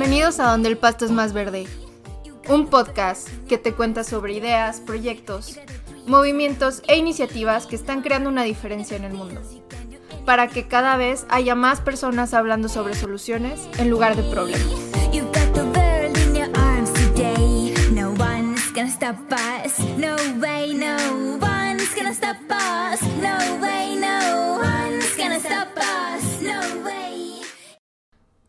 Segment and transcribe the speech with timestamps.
[0.00, 1.66] Bienvenidos a Donde el Pasto es más verde,
[2.48, 5.58] un podcast que te cuenta sobre ideas, proyectos,
[6.06, 9.40] movimientos e iniciativas que están creando una diferencia en el mundo,
[10.24, 14.88] para que cada vez haya más personas hablando sobre soluciones en lugar de problemas.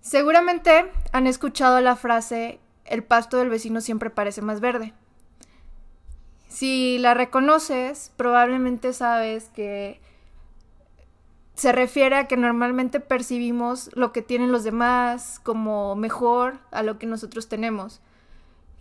[0.09, 4.91] Seguramente han escuchado la frase el pasto del vecino siempre parece más verde.
[6.47, 10.01] Si la reconoces, probablemente sabes que
[11.53, 16.97] se refiere a que normalmente percibimos lo que tienen los demás como mejor a lo
[16.97, 18.01] que nosotros tenemos.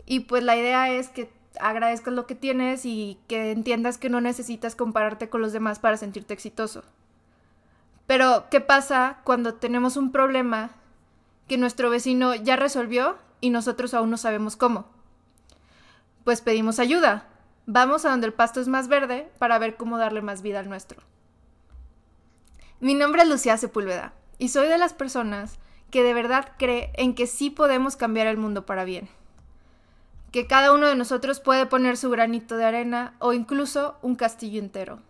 [0.06, 4.22] Y pues la idea es que agradezcas lo que tienes y que entiendas que no
[4.22, 6.84] necesitas compararte con los demás para sentirte exitoso.
[8.06, 10.70] Pero, ¿qué pasa cuando tenemos un problema
[11.48, 14.86] que nuestro vecino ya resolvió y nosotros aún no sabemos cómo?
[16.24, 17.26] Pues pedimos ayuda.
[17.66, 20.68] Vamos a donde el pasto es más verde para ver cómo darle más vida al
[20.68, 21.02] nuestro.
[22.80, 25.58] Mi nombre es Lucía Sepúlveda y soy de las personas
[25.90, 29.08] que de verdad cree en que sí podemos cambiar el mundo para bien.
[30.30, 34.60] Que cada uno de nosotros puede poner su granito de arena o incluso un castillo
[34.60, 35.00] entero.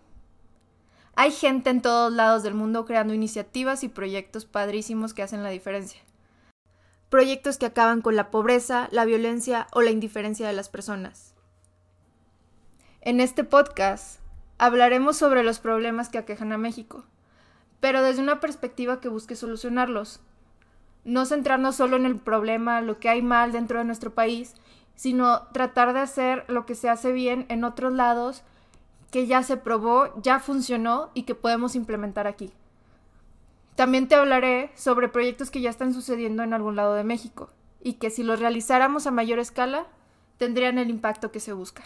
[1.17, 5.50] Hay gente en todos lados del mundo creando iniciativas y proyectos padrísimos que hacen la
[5.50, 6.00] diferencia.
[7.11, 11.34] Proyectos que acaban con la pobreza, la violencia o la indiferencia de las personas.
[13.01, 14.20] En este podcast
[14.59, 17.06] hablaremos sobre los problemas que aquejan a México,
[17.81, 20.20] pero desde una perspectiva que busque solucionarlos.
[21.05, 24.53] No centrarnos solo en el problema, lo que hay mal dentro de nuestro país,
[24.95, 28.42] sino tratar de hacer lo que se hace bien en otros lados
[29.11, 32.52] que ya se probó, ya funcionó y que podemos implementar aquí.
[33.78, 37.50] También te hablaré sobre proyectos que ya están sucediendo en algún lado de México
[37.80, 39.86] y que si los realizáramos a mayor escala
[40.36, 41.84] tendrían el impacto que se busca.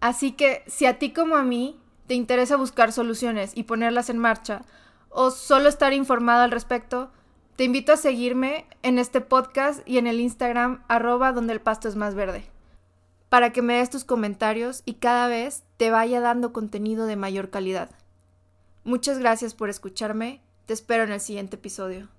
[0.00, 4.18] Así que si a ti como a mí te interesa buscar soluciones y ponerlas en
[4.18, 4.62] marcha
[5.08, 7.12] o solo estar informado al respecto,
[7.54, 11.86] te invito a seguirme en este podcast y en el Instagram arroba donde el pasto
[11.86, 12.44] es más verde,
[13.28, 17.50] para que me des tus comentarios y cada vez te vaya dando contenido de mayor
[17.50, 17.88] calidad.
[18.84, 22.10] Muchas gracias por escucharme, te espero en el siguiente episodio.